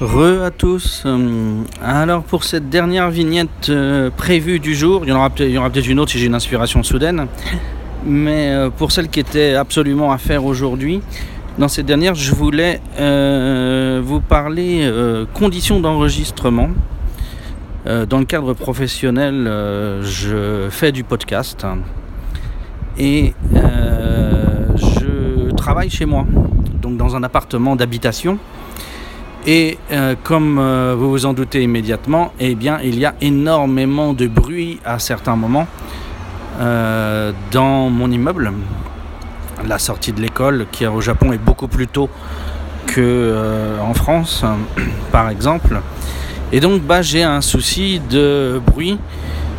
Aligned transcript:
Re 0.00 0.42
à 0.44 0.50
tous. 0.50 1.04
Euh, 1.06 1.62
alors 1.82 2.22
pour 2.22 2.44
cette 2.44 2.68
dernière 2.68 3.08
vignette 3.08 3.70
euh, 3.70 4.10
prévue 4.14 4.60
du 4.60 4.74
jour, 4.74 5.04
il 5.04 5.08
y 5.08 5.12
en 5.12 5.16
aura 5.16 5.30
peut-être 5.30 5.88
une 5.88 5.98
autre 5.98 6.10
si 6.10 6.18
j'ai 6.18 6.26
une 6.26 6.34
inspiration 6.34 6.82
soudaine, 6.82 7.28
mais 8.04 8.50
euh, 8.50 8.68
pour 8.68 8.92
celle 8.92 9.08
qui 9.08 9.20
était 9.20 9.54
absolument 9.54 10.12
à 10.12 10.18
faire 10.18 10.44
aujourd'hui, 10.44 11.00
dans 11.56 11.68
cette 11.68 11.86
dernière, 11.86 12.14
je 12.14 12.34
voulais 12.34 12.82
vous 14.02 14.20
parler 14.20 14.92
conditions 15.32 15.80
d'enregistrement. 15.80 16.68
dans 17.86 18.18
le 18.18 18.26
cadre 18.26 18.52
professionnel, 18.52 19.44
je 20.02 20.66
fais 20.68 20.92
du 20.92 21.04
podcast 21.04 21.66
et 22.98 23.32
je 24.74 25.50
travaille 25.54 25.88
chez 25.88 26.04
moi, 26.04 26.26
donc 26.82 26.98
dans 26.98 27.16
un 27.16 27.22
appartement 27.22 27.74
d'habitation. 27.74 28.38
Et 29.48 29.78
euh, 29.92 30.16
comme 30.24 30.58
euh, 30.58 30.96
vous 30.98 31.08
vous 31.08 31.24
en 31.24 31.32
doutez 31.32 31.62
immédiatement, 31.62 32.32
eh 32.40 32.56
bien, 32.56 32.80
il 32.82 32.98
y 32.98 33.06
a 33.06 33.14
énormément 33.20 34.12
de 34.12 34.26
bruit 34.26 34.80
à 34.84 34.98
certains 34.98 35.36
moments 35.36 35.68
euh, 36.60 37.30
dans 37.52 37.88
mon 37.88 38.10
immeuble. 38.10 38.52
La 39.64 39.78
sortie 39.78 40.12
de 40.12 40.20
l'école, 40.20 40.66
qui 40.72 40.84
au 40.84 41.00
Japon 41.00 41.32
est 41.32 41.38
beaucoup 41.38 41.68
plus 41.68 41.86
tôt 41.86 42.10
qu'en 42.92 43.94
France, 43.94 44.44
par 45.12 45.30
exemple. 45.30 45.80
Et 46.50 46.58
donc, 46.58 46.82
bah, 46.82 47.02
j'ai 47.02 47.22
un 47.22 47.40
souci 47.40 48.00
de 48.10 48.60
bruit 48.66 48.98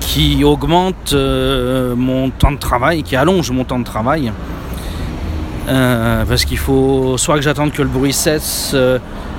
qui 0.00 0.42
augmente 0.42 1.14
mon 1.14 2.30
temps 2.30 2.52
de 2.52 2.58
travail, 2.58 3.04
qui 3.04 3.14
allonge 3.14 3.50
mon 3.52 3.62
temps 3.62 3.78
de 3.78 3.84
travail. 3.84 4.32
parce 5.66 6.44
qu'il 6.44 6.58
faut 6.58 7.16
soit 7.16 7.36
que 7.36 7.42
j'attende 7.42 7.72
que 7.72 7.82
le 7.82 7.88
bruit 7.88 8.12
cesse 8.12 8.74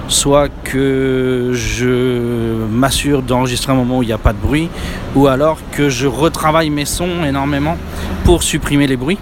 soit 0.09 0.49
que 0.63 1.52
je 1.54 2.66
m'assure 2.70 3.21
d'enregistrer 3.21 3.71
un 3.71 3.76
moment 3.76 3.99
où 3.99 4.04
il 4.04 4.07
n'y 4.07 4.13
a 4.13 4.18
pas 4.18 4.34
de 4.34 4.40
bruit, 4.40 4.70
ou 5.15 5.27
alors 5.27 5.60
que 5.71 5.88
je 5.88 6.07
retravaille 6.07 6.70
mes 6.70 6.85
sons 6.85 7.24
énormément 7.26 7.77
pour 8.26 8.43
supprimer 8.43 8.87
les 8.87 8.98
bruits. 8.98 9.20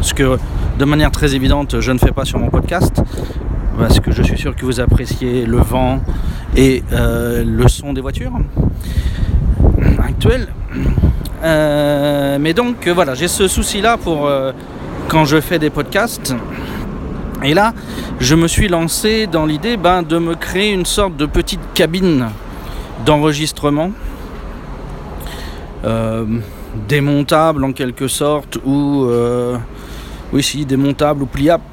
Ce 0.00 0.14
que 0.14 0.38
de 0.78 0.84
manière 0.84 1.10
très 1.10 1.34
évidente 1.34 1.80
je 1.80 1.92
ne 1.92 1.98
fais 1.98 2.12
pas 2.12 2.24
sur 2.24 2.38
mon 2.38 2.48
podcast, 2.48 3.02
parce 3.78 4.00
que 4.00 4.12
je 4.12 4.22
suis 4.22 4.38
sûr 4.38 4.54
que 4.54 4.64
vous 4.64 4.80
appréciez 4.80 5.44
le 5.44 5.58
vent 5.58 6.00
et 6.56 6.82
euh, 6.92 7.42
le 7.44 7.68
son 7.68 7.92
des 7.92 8.00
voitures 8.00 8.32
actuelles. 9.98 10.48
Euh, 11.42 12.38
mais 12.40 12.54
donc 12.54 12.88
voilà, 12.88 13.14
j'ai 13.14 13.28
ce 13.28 13.48
souci-là 13.48 13.96
pour 13.96 14.26
euh, 14.26 14.52
quand 15.08 15.24
je 15.24 15.40
fais 15.40 15.58
des 15.58 15.70
podcasts 15.70 16.34
et 17.42 17.54
là, 17.54 17.74
je 18.20 18.34
me 18.34 18.46
suis 18.46 18.68
lancé 18.68 19.26
dans 19.26 19.46
l'idée 19.46 19.76
ben, 19.76 20.02
de 20.02 20.18
me 20.18 20.34
créer 20.34 20.72
une 20.72 20.86
sorte 20.86 21.16
de 21.16 21.26
petite 21.26 21.60
cabine 21.74 22.28
d'enregistrement, 23.04 23.90
euh, 25.84 26.24
démontable 26.88 27.64
en 27.64 27.72
quelque 27.72 28.08
sorte, 28.08 28.58
ou 28.64 29.04
euh, 29.04 29.58
oui, 30.32 30.42
si, 30.42 30.64
démontable 30.64 31.24
ou 31.24 31.26
pliable, 31.26 31.64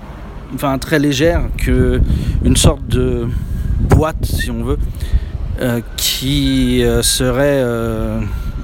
enfin 0.53 0.77
très 0.77 0.99
légère, 0.99 1.43
que 1.57 2.01
une 2.43 2.57
sorte 2.57 2.85
de 2.87 3.27
boîte, 3.79 4.25
si 4.25 4.51
on 4.51 4.63
veut, 4.63 4.79
euh, 5.61 5.79
qui 5.95 6.83
serait 7.01 7.63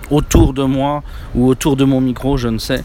autour 0.09 0.53
de 0.53 0.63
moi 0.63 1.03
ou 1.35 1.47
autour 1.47 1.75
de 1.75 1.85
mon 1.85 2.01
micro, 2.01 2.37
je 2.37 2.47
ne 2.47 2.57
sais. 2.57 2.83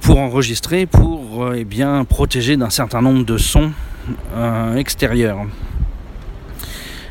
Pour 0.00 0.18
enregistrer, 0.18 0.86
pour 0.86 1.44
euh, 1.44 1.56
eh 1.58 1.64
bien, 1.64 2.04
protéger 2.04 2.56
d'un 2.56 2.70
certain 2.70 3.02
nombre 3.02 3.24
de 3.24 3.36
sons 3.36 3.72
euh, 4.34 4.76
extérieurs. 4.76 5.40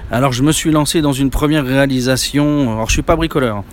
Alors 0.10 0.32
je 0.32 0.42
me 0.42 0.52
suis 0.52 0.72
lancé 0.72 1.02
dans 1.02 1.12
une 1.12 1.30
première 1.30 1.66
réalisation, 1.66 2.72
alors 2.72 2.88
je 2.88 2.94
suis 2.94 3.02
pas 3.02 3.18
bricoleur, 3.18 3.64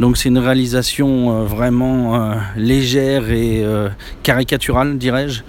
donc 0.00 0.16
c'est 0.16 0.28
une 0.28 0.38
réalisation 0.38 1.30
euh, 1.30 1.44
vraiment 1.44 2.34
légère 2.56 3.30
et 3.30 3.64
caricaturale 4.22 4.98
dirais-je. 4.98 5.42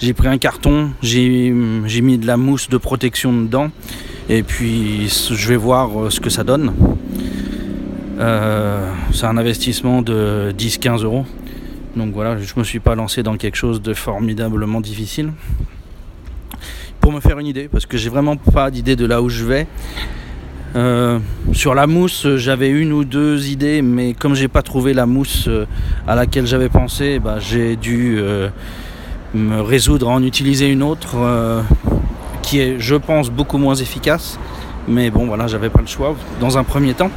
J'ai 0.00 0.14
pris 0.14 0.26
un 0.26 0.38
carton, 0.38 0.90
j'ai 1.02 1.50
mis 1.50 2.18
de 2.18 2.26
la 2.26 2.36
mousse 2.36 2.68
de 2.68 2.76
protection 2.78 3.32
dedans 3.32 3.70
et 4.28 4.42
puis 4.42 5.08
je 5.08 5.48
vais 5.48 5.56
voir 5.56 6.10
ce 6.10 6.18
que 6.18 6.30
ça 6.30 6.42
donne. 6.42 6.72
c'est 8.18 9.26
un 9.26 9.36
investissement 9.36 10.02
de 10.02 10.52
10-15 10.58 11.04
euros. 11.04 11.26
Donc 11.96 12.14
voilà, 12.14 12.38
je 12.38 12.54
ne 12.54 12.58
me 12.60 12.64
suis 12.64 12.80
pas 12.80 12.94
lancé 12.94 13.22
dans 13.22 13.36
quelque 13.36 13.56
chose 13.56 13.82
de 13.82 13.92
formidablement 13.92 14.80
difficile. 14.80 15.32
Pour 17.00 17.12
me 17.12 17.20
faire 17.20 17.38
une 17.38 17.46
idée, 17.46 17.68
parce 17.68 17.84
que 17.84 17.98
j'ai 17.98 18.08
vraiment 18.08 18.36
pas 18.36 18.70
d'idée 18.70 18.96
de 18.96 19.04
là 19.04 19.20
où 19.20 19.28
je 19.28 19.44
vais. 19.44 19.66
Euh, 20.74 21.18
sur 21.52 21.74
la 21.74 21.86
mousse, 21.86 22.26
j'avais 22.36 22.70
une 22.70 22.92
ou 22.92 23.04
deux 23.04 23.48
idées, 23.48 23.82
mais 23.82 24.14
comme 24.14 24.34
j'ai 24.34 24.48
pas 24.48 24.62
trouvé 24.62 24.94
la 24.94 25.04
mousse 25.04 25.46
euh, 25.48 25.66
à 26.06 26.14
laquelle 26.14 26.46
j'avais 26.46 26.70
pensé, 26.70 27.18
bah, 27.18 27.38
j'ai 27.40 27.76
dû 27.76 28.16
euh, 28.18 28.48
me 29.34 29.60
résoudre 29.60 30.08
à 30.08 30.12
en 30.12 30.22
utiliser 30.22 30.68
une 30.70 30.82
autre 30.82 31.16
qui 32.40 32.58
est, 32.60 32.76
je 32.78 32.94
pense, 32.94 33.30
beaucoup 33.30 33.58
moins 33.58 33.74
efficace. 33.74 34.38
Mais 34.88 35.10
bon, 35.10 35.26
voilà, 35.26 35.46
j'avais 35.46 35.68
pas 35.68 35.80
le 35.80 35.86
choix 35.86 36.16
dans 36.40 36.56
un 36.56 36.64
premier 36.64 36.94
temps. 36.94 37.10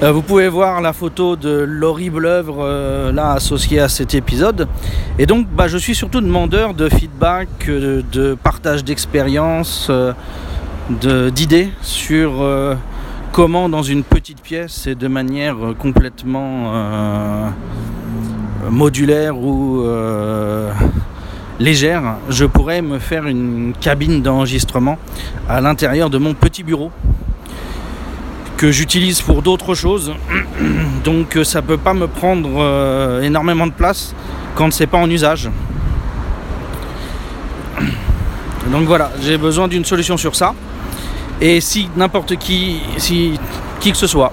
Euh, 0.00 0.12
vous 0.12 0.22
pouvez 0.22 0.46
voir 0.46 0.80
la 0.80 0.92
photo 0.92 1.34
de 1.34 1.50
l'horrible 1.50 2.24
œuvre 2.26 2.58
euh, 2.60 3.10
là 3.10 3.32
associée 3.32 3.80
à 3.80 3.88
cet 3.88 4.14
épisode. 4.14 4.68
Et 5.18 5.26
donc 5.26 5.48
bah, 5.48 5.66
je 5.66 5.76
suis 5.76 5.96
surtout 5.96 6.20
demandeur 6.20 6.72
de 6.74 6.88
feedback, 6.88 7.48
euh, 7.68 8.02
de 8.12 8.34
partage 8.40 8.84
d'expériences, 8.84 9.90
d'idées 10.88 11.70
sur 11.82 12.46
comment 13.32 13.68
dans 13.68 13.82
une 13.82 14.04
petite 14.04 14.40
pièce 14.40 14.86
et 14.86 14.94
de 14.94 15.08
manière 15.08 15.56
complètement 15.78 16.72
modulaire 18.70 19.36
ou 19.36 19.84
légère, 21.58 22.16
je 22.30 22.46
pourrais 22.46 22.80
me 22.80 22.98
faire 22.98 23.26
une 23.26 23.74
cabine 23.78 24.22
d'enregistrement 24.22 24.96
à 25.46 25.60
l'intérieur 25.60 26.08
de 26.08 26.16
mon 26.16 26.32
petit 26.32 26.62
bureau 26.62 26.90
que 28.58 28.70
j'utilise 28.72 29.22
pour 29.22 29.40
d'autres 29.40 29.74
choses. 29.74 30.12
Donc 31.04 31.36
euh, 31.36 31.44
ça 31.44 31.62
peut 31.62 31.78
pas 31.78 31.94
me 31.94 32.08
prendre 32.08 32.50
euh, 32.58 33.22
énormément 33.22 33.66
de 33.66 33.72
place 33.72 34.14
quand 34.56 34.70
c'est 34.72 34.88
pas 34.88 34.98
en 34.98 35.08
usage. 35.08 35.48
Donc 38.72 38.84
voilà, 38.86 39.12
j'ai 39.22 39.38
besoin 39.38 39.68
d'une 39.68 39.84
solution 39.84 40.16
sur 40.18 40.34
ça. 40.34 40.54
Et 41.40 41.60
si 41.60 41.88
n'importe 41.96 42.36
qui, 42.36 42.80
si 42.98 43.38
qui 43.80 43.92
que 43.92 43.96
ce 43.96 44.08
soit 44.08 44.32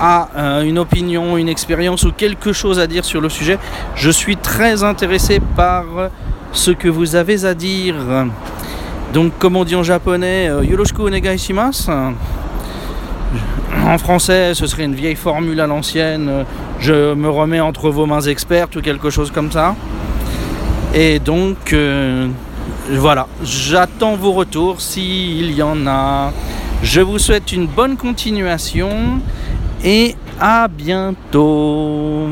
a 0.00 0.28
euh, 0.36 0.62
une 0.62 0.78
opinion, 0.78 1.36
une 1.36 1.50
expérience 1.50 2.04
ou 2.04 2.12
quelque 2.12 2.52
chose 2.54 2.78
à 2.78 2.86
dire 2.86 3.04
sur 3.04 3.20
le 3.20 3.28
sujet, 3.28 3.58
je 3.94 4.10
suis 4.10 4.38
très 4.38 4.82
intéressé 4.82 5.40
par 5.56 5.84
ce 6.52 6.70
que 6.70 6.88
vous 6.88 7.16
avez 7.16 7.44
à 7.44 7.52
dire. 7.52 7.96
Donc 9.12 9.36
comme 9.38 9.56
on 9.56 9.64
dit 9.64 9.76
en 9.76 9.82
japonais, 9.82 10.50
Yoroshiku 10.62 11.02
onegaishimasu. 11.02 11.90
En 13.86 13.98
français, 13.98 14.54
ce 14.54 14.66
serait 14.66 14.84
une 14.84 14.94
vieille 14.94 15.14
formule 15.14 15.60
à 15.60 15.66
l'ancienne. 15.66 16.44
Je 16.80 17.14
me 17.14 17.28
remets 17.28 17.60
entre 17.60 17.90
vos 17.90 18.06
mains 18.06 18.20
expertes 18.20 18.76
ou 18.76 18.80
quelque 18.80 19.10
chose 19.10 19.30
comme 19.30 19.50
ça. 19.50 19.74
Et 20.94 21.18
donc, 21.18 21.72
euh, 21.72 22.28
voilà, 22.90 23.28
j'attends 23.42 24.16
vos 24.16 24.32
retours 24.32 24.80
s'il 24.80 25.52
y 25.52 25.62
en 25.62 25.86
a. 25.86 26.32
Je 26.82 27.00
vous 27.00 27.18
souhaite 27.18 27.52
une 27.52 27.66
bonne 27.66 27.96
continuation 27.96 29.20
et 29.84 30.16
à 30.40 30.68
bientôt. 30.68 32.26